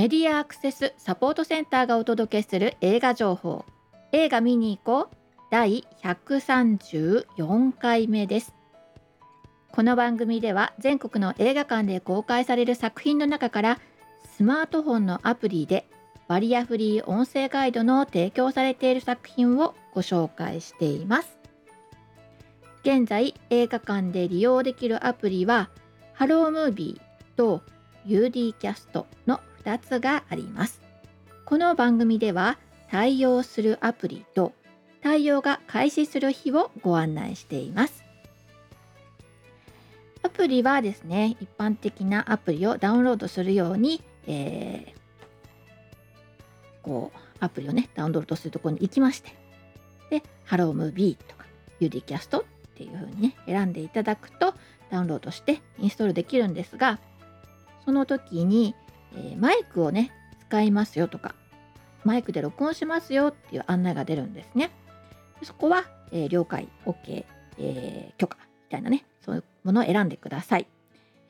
[0.00, 3.66] メディアアクセスサポートセンターがお届けする映画情報。
[4.12, 5.16] 映画見に行こう。
[5.50, 8.54] 第134回目です。
[9.70, 13.78] この番組では全国の映画館で公開される作品の中から
[14.38, 15.86] スマートフォンのアプリで
[16.28, 21.38] バリアフリー音声ガイドの提供されている作品をご紹介しています。
[22.84, 25.68] 現在映画館で利用できるアプリは
[26.14, 27.60] ハロームービーと
[28.06, 30.80] UD キャストの2つがあります。
[31.44, 32.58] この番組では
[32.90, 34.52] 対応するアプリと
[35.02, 38.04] 対応が開始する日をご案内しています。
[40.22, 45.00] アプリはですね、一般的なアプリをダウンロードするように、えー、
[46.82, 49.34] こう、アプリをね、ダウンロードするところに行きまして、
[50.10, 50.70] で、 HELLO!
[50.70, 51.46] MOVIE とか、
[51.80, 54.54] UDCast っていう風にね、選んでいただくと、
[54.90, 56.98] ダウンロードしてインストールできるんですが、
[57.84, 58.74] その時に、
[59.14, 60.12] えー、マイクをね、
[60.48, 61.34] 使いますよとか、
[62.04, 64.70] マイクで録音しますよっていう案内が出るんですね。
[65.42, 67.24] そこは、えー、了解、OK、
[67.58, 70.66] えー、許可みたいなね、そういうものを選んでください。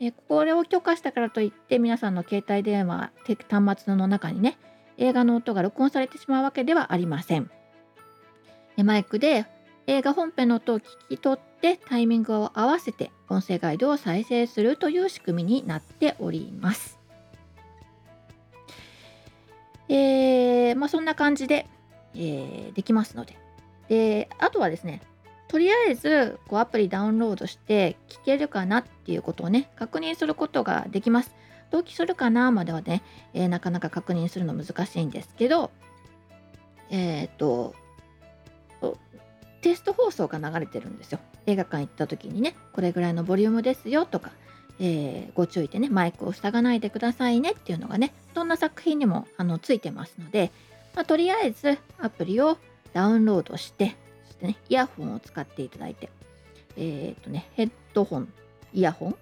[0.01, 3.11] え、これを許可したからといって皆さんの携帯電話、
[3.49, 4.59] 端末の中にね、
[4.97, 7.51] 映画の音が録音されてしまうわけではありません。
[8.77, 9.47] マイクで
[9.87, 17.00] 映画本編の音を聞き取ってタイミングを合わせて音声ガイドを再生するという仕組みになっております。
[20.81, 21.67] まあ、そんな感じで、
[22.15, 23.37] えー、できますので。
[23.89, 25.03] で、あとはですね、
[25.47, 31.35] とりあえずこうアプリダウンロードして聞けるかなっていうことをね、確認することができます。
[31.71, 33.03] 同期するかなまではね、
[33.35, 35.71] えー、なかなか確認するの難しいんですけど、
[36.89, 37.75] えっ、と、
[39.61, 41.19] テスト放送が流れてるんですよ。
[41.47, 44.33] 映画館行った時にね、これぐらいのボリュームですよとか、
[44.79, 50.51] えー、ご注意でね、マイクを塞がないでくださいねっていうのがね、どんな作品にもあのついてますので、
[50.95, 52.59] まあ、とりあえずアプリを
[52.93, 53.97] ダウンロードして、
[54.31, 56.11] してね、イヤホンを使っていただいて、
[56.77, 58.33] えっ、ー、とね、ヘッドホン、
[58.73, 59.17] イヤホン、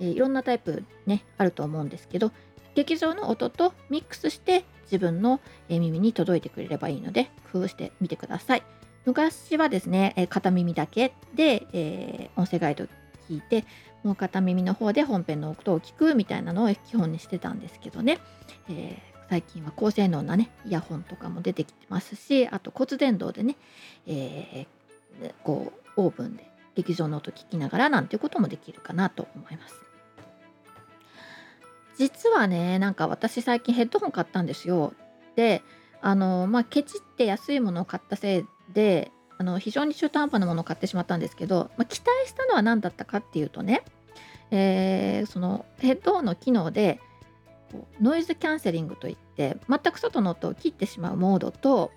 [0.00, 2.32] えー、いろんなタイプね、あると思うんですけど、
[2.74, 8.62] 劇場の音とミックスして自分の耳に届いてくれればいいので、工夫してみてください。
[9.04, 12.84] 昔はですね、え片耳だけで、えー、音声ガイド
[13.28, 13.64] 聞いて、
[14.04, 18.18] もう片耳の方で本編の音を聞くみたいなのを基本にしてたんですけどね、
[18.68, 23.56] えー、最近は高性能なね、イヤホンとかも出てきてますし、あと骨伝導でね、
[24.06, 29.74] えー、こう、オーブンで劇場の音聞きながらなんていうこともできるかなと思います。
[31.96, 34.92] 実はね、なんか私最近ヘッドホン買ったんですよ。
[35.34, 35.62] で、
[36.02, 38.44] あの、まあ、ケチって安いものを買ったせい
[38.74, 43.82] であの非常に中途半端なものを買ってしまったんですけど、まあ、期待したのは何だったかっていうとね、
[44.50, 47.00] えー、そのヘッドホンの機能で
[47.72, 51.90] こうノイズキャンセリングといって全く外の音を切ってしまうモードと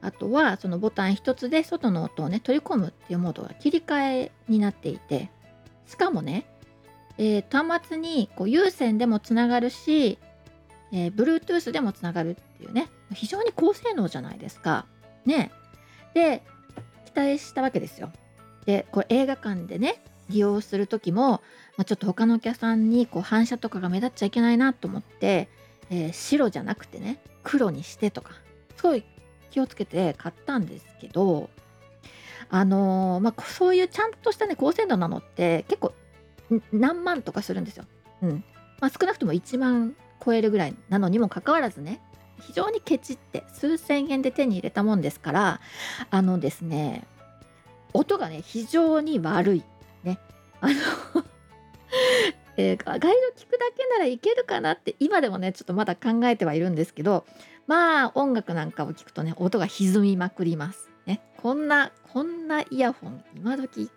[0.00, 5.30] あとはそのボタン1つで外の音をね取り込むっていうモードが切り替えになっていて
[5.86, 6.46] しかもね、
[7.18, 10.18] えー、端末にこう有線でもつながるし、
[10.92, 14.86] えー、Bluetooth でもつながるっていうね非常に高性能じゃないですか。
[15.26, 15.52] ね
[16.14, 16.42] で
[17.04, 18.10] 期待したわけですよ。
[18.64, 21.42] でこれ映画館でね利用する時も、
[21.82, 25.48] まあ、ちょっと他のお客さんにこう反射とかが目立っちゃいけないなと思って、
[25.90, 28.34] えー、白じゃなくてね黒にしてとか
[28.76, 29.04] すごい
[29.50, 31.50] 気をつけて買ったんですけど
[32.50, 35.92] あのー、まあ、そういうちゃんとしたね高精度なのって結構
[36.70, 37.84] 何万とかするんですよ。
[38.22, 38.44] うん。
[38.80, 42.00] まあ、少なくとも1万超えるぐらいなのにもかかわらずね
[42.40, 45.60] 非常にケチって数千円で手に入れたもんですから
[46.10, 47.08] あのですね
[47.92, 49.64] 音がね非常に悪い。
[50.04, 50.20] ね。
[50.60, 51.24] あの
[52.56, 57.24] えー、ガイド聞くだけならいけるかなって今でもねちょっとまだ考えてはいるんですけど
[57.66, 60.90] まあ音楽なんかを聞くとね音が歪みまくります。
[61.06, 63.90] ね、こんなこんなイヤホン今時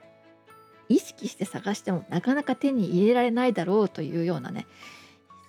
[0.89, 4.65] 意識して探してもなかなか手に入れられないだろうというようなね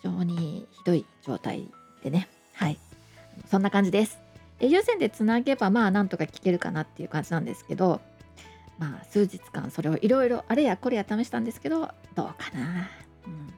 [0.02, 1.70] 非常にひどい状態
[2.02, 2.78] でねはい
[3.50, 4.18] そんな感じです。
[4.60, 8.00] 有線でつなげばまあなんとか聞けるかなっていう感じなんですけど
[8.78, 11.80] まあ数日間それをいろいろあれやこれや試したんですけど
[12.14, 12.88] どうかな。
[13.26, 13.52] うん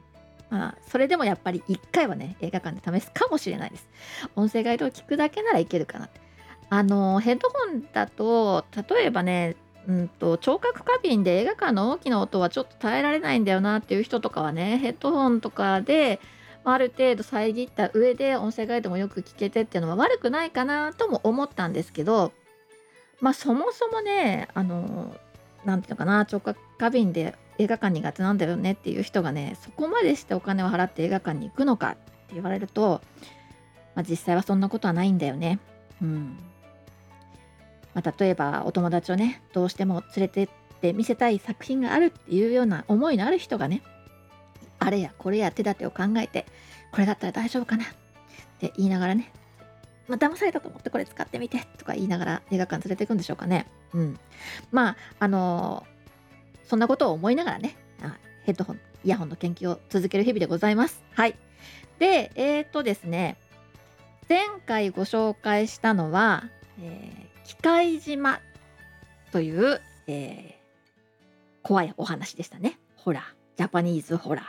[0.49, 3.87] まあ、それでもやっぱり1回はね映画館で試すかもしれないです。
[4.35, 6.09] 音声ガイドを聞くだけならいけるかな
[6.69, 9.55] あのヘッドホンだと例えばね
[9.87, 16.19] うんと聴覚過敏で映画館の大きな音はちょっと耐えられないんだよなっていう人とかはねヘッドホンとかで
[16.63, 22.31] ある程度遮った上で音声ガイドもよく聞けてっていうのは悪くないかなとも思ったんですけど
[23.21, 25.15] まあそもそもねあの
[25.65, 31.95] 何ていうのかな聴覚過敏で映画館苦手なんだよねっていう人がねそこまでしてお金を払って映画館に行くのかっ
[32.27, 33.01] て言われると、
[33.95, 35.59] まあ、実際はそんなことはないんだよね。
[36.01, 36.37] うん
[37.93, 40.49] まあ、例えばお友達をねどうしても連れてっ
[40.81, 43.81] て見せたい作品があるっていうような思いのある人がね
[44.79, 46.45] あれやこれや手立てを考えて
[46.91, 47.87] これだったら大丈夫かなっ
[48.59, 49.33] て言いながらね
[50.09, 53.67] まあ、騙されたと思ってこれ使ってみてとか言いながら映画館連れていくんでしょうかね。
[53.93, 54.19] うん。
[54.71, 57.77] まあ、あのー、そんなことを思いながらね、
[58.43, 61.03] ヘッドホン、イヤホンの研究を続ける日々でございます。
[61.13, 61.35] はい。
[61.99, 63.37] で、えっ、ー、とですね、
[64.27, 66.45] 前回ご紹介したのは、
[66.81, 68.39] えー、機械島
[69.31, 70.87] という、えー、
[71.61, 72.79] 怖いお話でしたね。
[72.95, 73.23] ホラー、
[73.57, 74.43] ジャパニーズホラ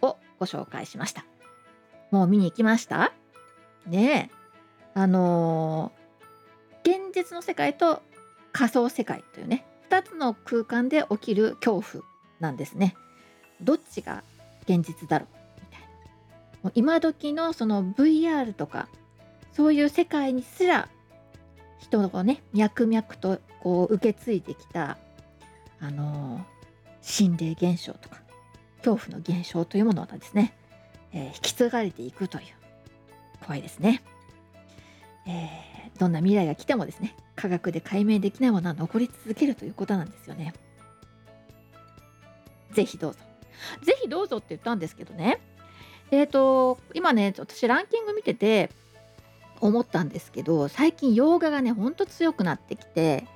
[0.00, 1.24] ーをご紹介しました。
[2.10, 3.12] もう見に行きました？
[3.86, 4.43] ねえ。
[4.94, 5.92] あの、
[6.82, 8.02] 現実の世界と
[8.52, 12.04] 仮想世界というね2つの空間で起きる恐怖
[12.40, 12.94] なんですね。
[13.60, 14.22] どっちが
[14.64, 15.86] 現実だろうみたいな。
[16.62, 18.88] もう今時のその VR とか
[19.52, 20.88] そういう世界にすら
[21.78, 24.98] 人のね脈々とこう受け継いできた
[25.80, 26.46] あの、
[27.02, 28.22] 心霊現象とか
[28.82, 30.54] 恐怖の現象というものがですね、
[31.12, 32.44] えー、引き継がれていくという
[33.44, 34.02] 怖いですね。
[35.26, 40.54] えー、どんな未来が来てもですね科学で解明できないものは残り続けるということなんですよね。
[42.72, 43.18] ぜひどうぞ。
[43.82, 45.40] ぜひどうぞって言ったんですけどね。
[46.10, 48.70] えっ、ー、と今ね私ランキング見てて
[49.60, 53.26] 思ったんですけど最近洋画がねほんと強くなってきて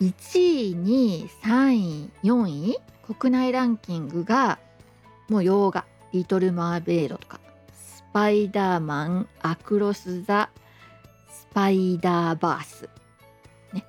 [0.00, 2.78] 1位2位3位4位
[3.18, 4.58] 国内ランキングが
[5.28, 7.40] もう洋画「リトル・マーベイド」とか
[7.74, 10.50] 「スパイダーマン」「アクロス・ザ・
[11.56, 12.86] パイダーバース、
[13.72, 13.82] ね、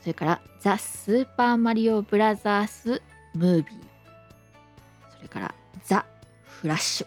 [0.00, 3.00] それからザ・スーパーマリオブラザース・
[3.34, 3.66] ムービー。
[5.16, 6.04] それからザ・
[6.42, 7.06] フラッシュ。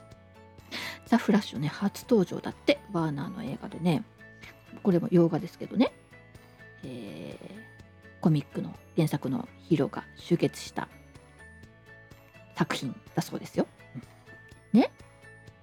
[1.08, 4.06] ザ・フラッシュね初登場だってワーナーの映画でね。
[4.82, 5.92] これも洋画ですけどね、
[6.86, 10.88] えー、コミックの原作のヒーローが集結した
[12.56, 13.68] 作品だそうですよ。
[14.72, 14.90] ね。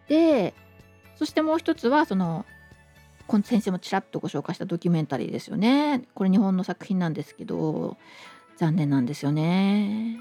[0.06, 0.52] で
[1.16, 2.44] そしてもう一つはその
[3.26, 6.02] この先生もちらっとご紹介したドキュメンタリーですよね。
[6.14, 7.96] これ日本の作品なんですけど
[8.56, 10.20] 残念なんですよね。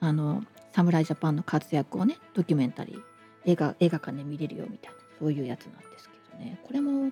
[0.00, 0.42] あの
[0.72, 3.02] 侍ジャパンの活躍をねドキュメンタリー
[3.46, 7.10] 映画映画館で見れるよみたいなそういうやつなんですけどねこれも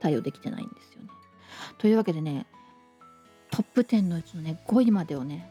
[0.00, 1.08] 対応できてないんですよね。
[1.78, 2.46] というわけでね
[3.50, 5.50] トップ10のうちのね5位までをね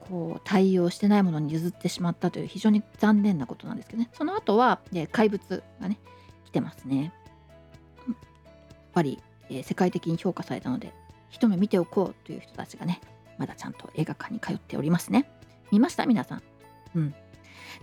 [0.00, 5.98] こう対応してないものに譲ってしまったという非常に残念なことなんですけどねその後は、ね、怪物がね
[6.44, 7.12] 来てますね。
[8.92, 10.92] ぱり、えー、世界的に評価されたので
[11.30, 13.00] 一目見ておこうという人たちがね
[13.38, 15.28] まだちゃんと映画館に通っておりますね。
[15.70, 16.06] 見ました？
[16.06, 16.42] 皆さん。
[16.94, 17.14] うん。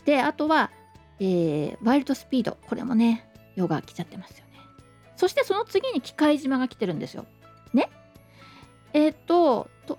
[0.05, 0.71] であとは、
[1.19, 2.57] えー、ワイルドスピード。
[2.67, 4.59] これもね4位が来ちゃってますよね。
[5.17, 7.25] そしてその次に忌怪島が来てるんですよ。
[7.73, 7.89] ね？
[8.93, 9.97] えっ、とと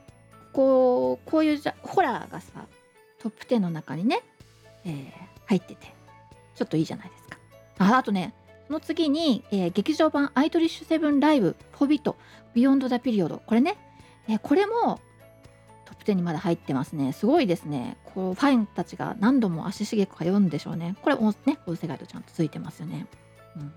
[0.52, 2.66] こうこういうじゃホラーがさ
[3.18, 4.22] トップ10の中にね、
[4.84, 5.12] えー、
[5.46, 5.92] 入ってて
[6.54, 7.38] ちょっといいじゃないですか。
[7.78, 8.34] ああとね
[8.70, 13.42] の次に、えー、劇場版アイドリッシュセブン LIVE 4bit BEYOND THE PERiOD。
[13.44, 13.76] これね、
[14.28, 15.00] えー、これも
[15.84, 17.12] トップ10にまだ入ってますね。
[17.12, 17.97] すごいですね。
[18.04, 20.97] こうファンたちが何度も足しげく通うんでしょうね。
[21.02, 23.06] これもね音声ガイドちゃんとついてますよね、
[23.56, 23.73] うん、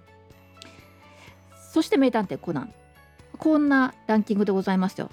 [1.71, 2.73] そして名探偵コナン。
[3.37, 5.09] こんなランキングでございますよ。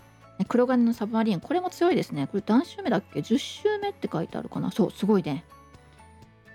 [0.48, 1.40] 黒金のサブマリン。
[1.40, 2.26] これも強いですね。
[2.26, 4.70] これ何週目だっけ？10週目って書いてあるかな。
[4.70, 5.44] そうすごいね。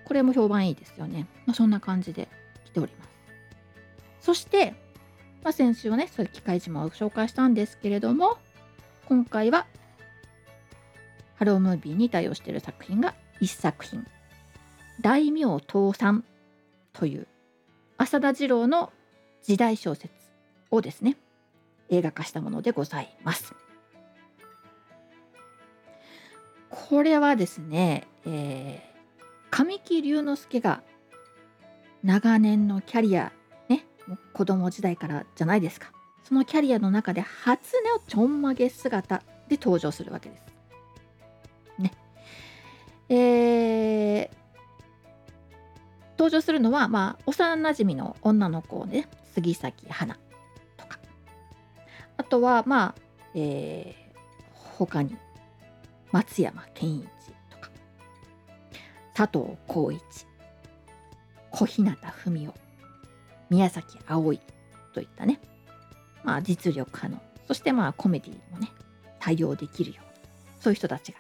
[0.06, 2.30] これも評判いいですよね、まあ、そんな感じで
[2.66, 3.15] 来ております。
[4.26, 4.74] そして、
[5.44, 8.40] まあ、先週はね、そういう機械島を紹介したんですけれども、
[9.08, 9.68] 今回は、
[11.36, 14.04] ハロームービーに対応している作品が1作品。
[15.00, 16.24] 大名倒産
[16.92, 17.28] という
[17.98, 18.92] 浅田次郎の
[19.44, 20.12] 時代小説
[20.72, 21.18] をですね、
[21.90, 23.54] 映画化したものでございます。
[26.72, 30.82] これはですね、えー、神木隆之介が
[32.04, 33.32] 長年のキャリア
[34.34, 35.92] 子供時代からじゃないですか。
[36.24, 40.44] そのキャリアの中で初のちょんまげ姿で登場するわけです。
[41.78, 41.92] ね。
[43.10, 44.36] えー、
[46.18, 50.18] 登場するのは、まあ、幼なじみの女の子ね杉咲花
[50.78, 51.00] とか。
[52.18, 53.02] あとはまあ、
[53.36, 54.18] えー、
[54.78, 55.16] 他に
[56.12, 57.08] 松山ケンイチ
[57.52, 57.70] とか。
[59.14, 60.26] 佐藤浩市。
[61.52, 61.96] 小日向
[62.26, 62.65] 文夫
[63.50, 64.40] 宮崎あおい
[64.94, 65.40] といったね、
[66.24, 68.72] まあ、実力派のそしてまあコメディもね
[69.20, 70.12] 対応できるような
[70.60, 71.20] そういう人たちが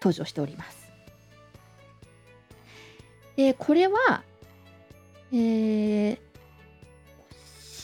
[0.00, 0.82] 登場しております。
[3.36, 4.22] でこれは
[5.32, 6.18] えー、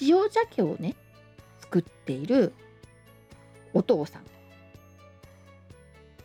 [0.03, 0.95] 塩鮭をね
[1.61, 2.53] 作っている
[3.73, 4.23] お父さん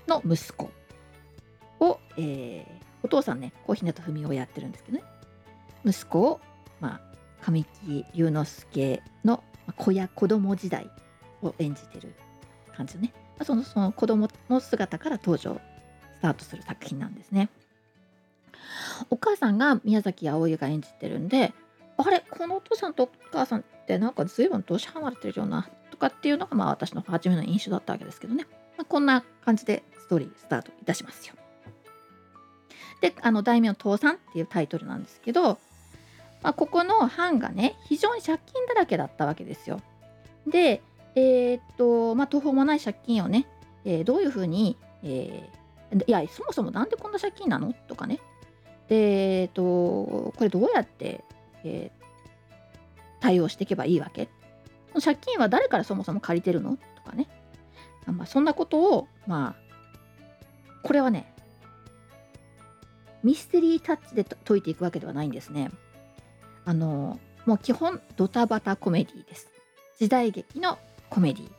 [0.07, 0.69] の息子
[1.79, 2.65] を、えー、
[3.03, 5.03] お父さんね小日向文をやってるんですけどね
[5.85, 6.39] 息子を、
[6.83, 7.01] まあ、
[7.41, 9.41] 神木隆之介の
[9.77, 10.89] 子や子供時代
[11.41, 12.13] を演じてる
[12.75, 15.61] 感じのね、まあ、そのその子供の姿から登場
[16.17, 17.49] スタートする作品なんですね。
[19.09, 21.53] お母さんが宮崎あおいが演じてるんで
[21.95, 28.45] あれこのお父さんとお母さんってなんか随分年離れてるようなとかっていうのがまあ私の初めの印象だったわけですけどね、
[28.77, 31.35] まあ、こんな感じでストーリースタートいたしますよ。
[32.99, 35.59] であの「大名倒産」っていうタイトルなんですけど、
[36.43, 39.79] まあ、ここの藩がね非常に借金だらけだったわけですよ。
[40.45, 40.83] で
[41.15, 43.47] えー、っとまあ途方もない借金をね、
[43.85, 47.73] えー、どういうふうに、えー、いやそもそもなんでこんな借金なの？
[47.87, 48.19] とかね。
[48.89, 51.23] でえー、っとこれどうやって、
[51.63, 51.91] え
[53.21, 54.27] 対応していけばいいわけ？
[55.01, 56.77] 借金は誰からそもそも借りてるの？
[56.95, 57.27] とかね。
[58.05, 61.33] まあ、そんなことをまあこれはね
[63.23, 65.71] ミステリータッチで解いていくわけではないんですね。
[66.65, 69.49] あのもう基本ドタバタコメディです。
[69.99, 70.77] 時代劇の
[71.09, 71.51] コメディ。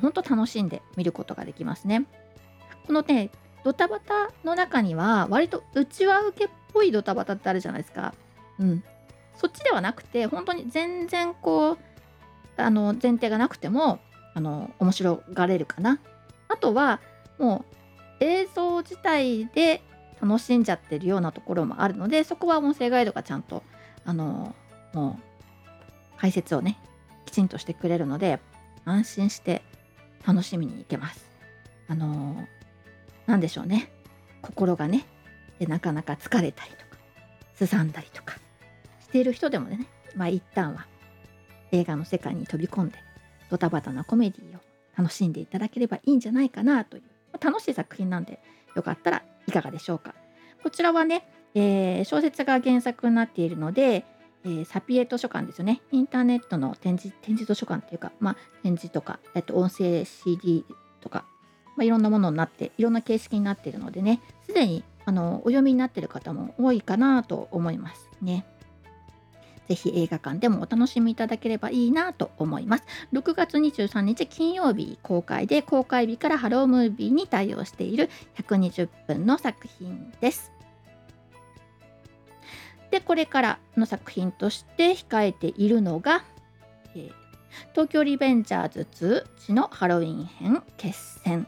[0.00, 2.06] 本当楽しんで見ることができますね。
[2.86, 3.30] このね
[3.64, 8.14] ドタバタの中には割と内輪受けっぽいドタバタってあるじゃないですか。
[8.58, 8.84] うん。
[9.36, 11.78] そっちではなくて本当に全然こう
[12.56, 14.00] あの前提がなくても
[14.34, 16.00] あの面白がれるかな。
[16.48, 17.00] あとは
[17.38, 17.64] も
[18.20, 19.82] う映像自体で
[20.20, 23.62] 楽しんじゃってるようなところもあるのでそこは音声ガイドがちゃんと
[24.08, 24.54] あの
[24.94, 25.22] もう
[26.18, 26.80] 解説をね
[27.26, 28.40] きちんとしてくれるので
[28.86, 29.60] 安心して
[30.26, 31.28] 楽しみに行けます。
[31.88, 32.48] あの
[33.26, 33.92] 何でしょうね
[34.40, 35.04] 心がね
[35.60, 36.84] なかなか疲れたりとか
[37.54, 38.38] すさんだりとか
[39.00, 39.86] している人でもね
[40.16, 40.86] まあ一旦は
[41.70, 42.96] 映画の世界に飛び込んで
[43.50, 44.60] ドタバタなコメディを
[44.96, 48.40] 楽しんでいただければいいんじゃないかなというま楽しい作品なんで
[48.74, 50.14] よかったらいかがでしょうか。
[50.62, 54.04] こちらはね、えー、小説が原作になっているので、
[54.44, 55.80] えー、サピエ図書館ですよね。
[55.90, 60.64] インターネットの展示展示図書館っていうか、まあ、展示とか、えっと、音声 CD
[61.00, 61.24] とか、
[61.76, 68.44] まあ、いろんなものになって、いろんな形式になっているのでね、すでにあのお読みになっている方も多いかなと思いますね。
[69.68, 72.84] ぜひ映画館でもお楽しみいただければいいなと思います。
[73.12, 80.52] 6月23日金曜日公開で公開日からハロームービーに対応している120分の作品です。
[82.90, 86.24] でこれからの作品として控えているのが、
[86.94, 87.12] えー、
[87.72, 88.86] 東京リベンジャーズ
[89.36, 91.46] 2地のハロウィン編決戦、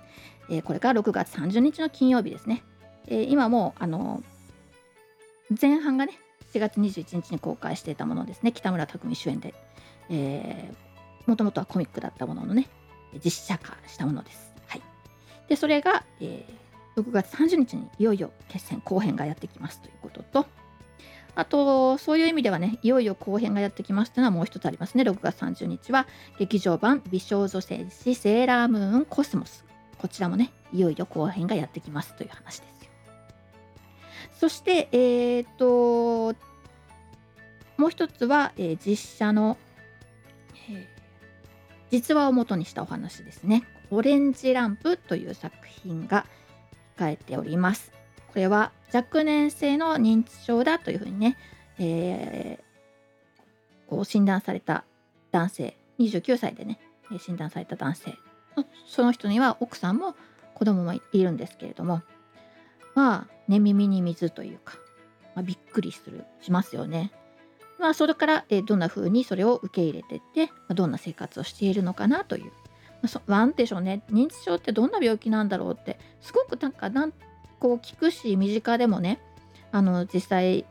[0.51, 2.63] えー、これが6月30日の金曜日ですね。
[3.07, 4.23] えー、今もうあの
[5.61, 6.19] 前半がね
[6.53, 9.55] 7月21日に公開していたものですね北村匠海主演で、
[10.11, 12.69] えー、もともとはコミックだったもののね
[13.25, 14.53] 実写化したものです。
[14.67, 14.83] はい、
[15.49, 20.47] でそれが、えー、6月30日にいよいよ決戦後編がやってきますということと
[21.41, 26.07] あとそういう意味ではねいよいよ後編がやってきますというのはもう一つありますね6月30日は
[26.39, 29.65] 劇場版美少女戦士セーラームーンコスモス
[29.97, 32.91] こちらもねいよいよ後編がやってきますという話ですよ。
[34.39, 36.35] そして、えーと、
[37.77, 39.59] もう一つは、えー、実写の、
[40.71, 40.87] えー、
[41.91, 43.65] 実話を元にしたお話ですね。
[43.91, 46.25] オレンジランプという作品が
[46.97, 48.00] 控えております。
[48.33, 51.37] これは若年性の認知症だというふうにね、
[51.79, 54.85] えー、こう診断された
[55.33, 56.79] 男性29歳でね
[57.19, 58.17] 診断された男性
[58.87, 60.15] その人には奥さんも
[60.55, 62.03] 子供もいるんですけれども
[62.95, 64.75] まあ寝耳に水というか、
[65.35, 67.13] まあ、びっくりするしますよね。
[67.81, 72.53] まあ、それから、えどんな風にそれを受け入れてって、ま、どんな生活をしているのかなという、
[73.01, 77.13] まあ、なんでしょうね認知症ってどんな病気なんだろうってすごくなんかなん
[77.61, 79.21] こう聞くし身近でもね
[79.71, 80.65] あの実際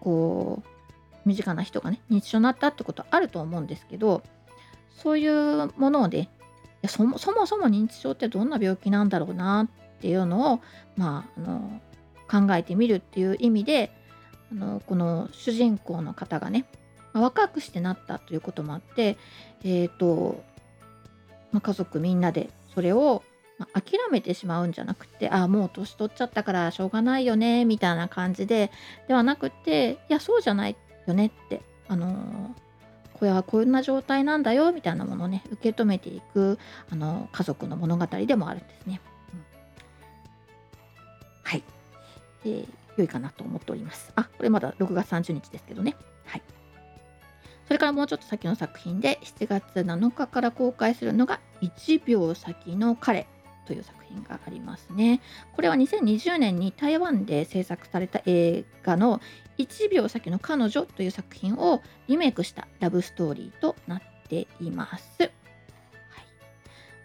[0.00, 4.22] こう身近な人がね認知症になったってことあると思うんですけど
[4.90, 6.30] そういうものをね
[6.88, 10.60] そもそもそも認知症ってどんな病気なんだろうなっていうのを
[10.96, 11.80] まああの
[12.28, 13.92] 考えてみるっていう意味で
[14.50, 16.66] あのこの主人公の方がね
[17.12, 19.16] 若くしてなったということもあって
[19.62, 20.42] え、ー、と、
[21.52, 23.22] まあ、家族みんなでそれを、
[23.58, 28.72] まあ、諦めてしまうんじゃなくてああもう年取っちゃったからしょうがないよねみたいな感じで
[29.06, 32.54] ではなくていやそうじゃないよねってあの
[33.14, 36.58] これはこんな状態なんだよみたいなものをね受け止めていく
[36.90, 39.00] あの家族の物語でもあるんですね。
[39.32, 39.44] うん、
[41.42, 41.62] はい。
[42.44, 44.12] えー、良いかなと思っております。
[44.16, 45.96] あ、これまだ6月30日ですけどね。
[46.26, 46.42] はい。
[47.66, 53.26] それからもうちょっと先の作品で7月7日から公開するのが1秒先の彼
[53.66, 55.20] という作品がありますね。
[55.54, 59.20] これは2020年に台湾で制作された映画の
[59.58, 65.22] 1秒先の彼女という作品をリメイクしたラブストーリーとなっています。
[65.22, 65.30] はい、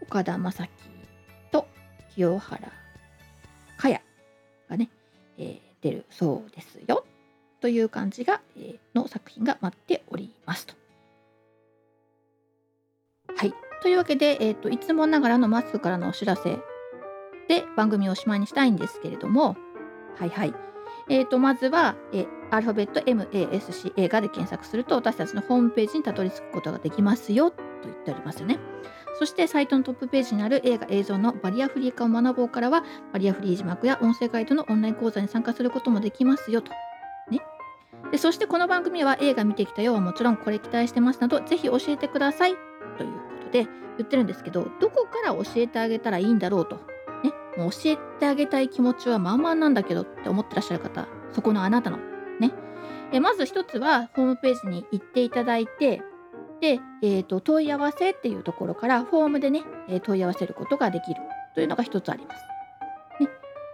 [0.01, 0.70] 岡田将生
[1.51, 1.68] と
[2.13, 2.72] 清原
[3.78, 4.01] 果耶
[4.70, 4.89] がね、
[5.38, 7.06] えー、出るそうですよ
[7.62, 10.74] という感じが、えー、の作品が待っておりますと。
[13.36, 13.69] はい。
[13.81, 16.59] というわけで、えーと、いつもながらのマスクからのお知らせ
[17.48, 19.55] で番組をおしまいにしたいんですけれども、
[20.15, 20.53] はいはい。
[21.07, 28.59] えーと、まずは、えー、アルファベット MASC 映画で検索すると私たちのホームページにたどり着くことができますよと言っておりますよね。
[29.17, 36.71] そしてサイトのトップページにある映画映像のバリアフリー化を学ぼうからはバリアフリー字幕や音声ガイドのオンライン講座に参加することもできますよと。
[37.31, 37.41] ね。
[38.12, 42.55] でそしてこの番組は映画見てきたよはもちろんこれ期待してますなどぜひ教えてください
[42.98, 46.77] というで言ってるんですけどどこから教えてあげたらいいんだろうと。
[47.24, 51.98] ね、もう教えてあげたい気持ちは満々なんだけどって思ってらっしゃる方そこのあなたの
[52.39, 52.53] ね
[53.12, 56.01] えまず一つはホームページに行っていただいて
[56.62, 61.22] で、えーと、問い合わせっていうところからフォームでね、え問い合わせることができる
[61.56, 62.44] というのが一つあります。
[63.24, 63.29] ね、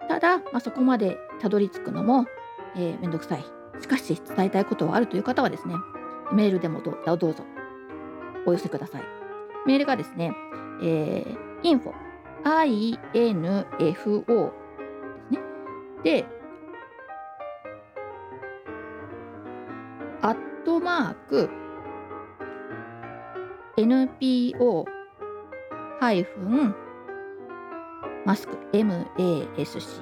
[0.07, 2.25] ただ、まあ、そこまでたどり着くのも、
[2.75, 3.45] えー、めんどくさい。
[3.81, 5.75] しかし伝えたいことはあるという方はですね、
[6.31, 7.35] メールでもどうぞ
[8.45, 9.24] お寄せください。
[9.65, 10.31] メールがですね、
[10.81, 11.91] えー、info,
[12.43, 13.95] info で
[15.29, 15.39] すね。
[16.03, 16.25] で、
[20.21, 21.49] アットマーク
[23.77, 24.85] NPO
[25.99, 26.75] ハイフン
[28.25, 29.95] マスク MASC.org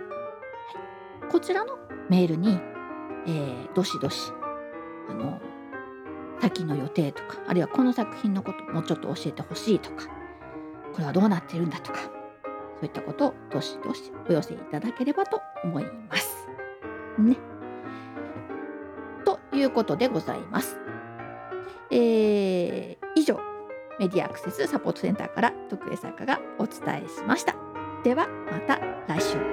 [1.30, 1.78] こちらの
[2.10, 2.60] メールに、
[3.28, 4.32] えー、どしどし
[5.10, 5.40] あの
[6.42, 10.08] 先の予定とかあるいはこの作品のこともうちょっと教えてほしいとか
[10.94, 12.10] これはどうなってるんだとかそ
[12.82, 16.48] ういったことをどしどしお寄せいただければと思います。
[17.18, 17.38] ね。
[19.24, 20.78] ということでございます。
[21.90, 23.53] えー、以上
[24.00, 27.56] メディアアクセスサポートセンターから徳江作家がお伝えしました。
[28.04, 29.53] ではまた来週。